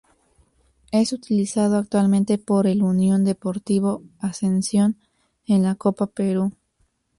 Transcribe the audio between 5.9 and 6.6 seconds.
Perú.